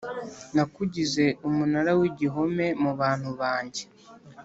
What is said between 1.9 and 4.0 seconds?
n igihome mu bantu banjye